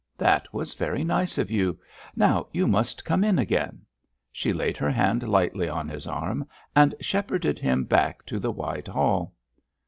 "That 0.17 0.51
was 0.51 0.73
very 0.73 1.03
nice 1.03 1.37
of 1.37 1.51
you; 1.51 1.77
now 2.15 2.47
you 2.51 2.67
must 2.67 3.05
come 3.05 3.23
in 3.23 3.37
again." 3.37 3.83
She 4.31 4.51
laid 4.51 4.75
her 4.77 4.89
hand 4.89 5.21
lightly 5.29 5.69
on 5.69 5.87
his 5.89 6.07
arm 6.07 6.47
and 6.75 6.95
shepherded 6.99 7.59
him 7.59 7.83
back 7.83 8.25
to 8.25 8.39
the 8.39 8.49
wide 8.51 8.87
hall. 8.87 9.35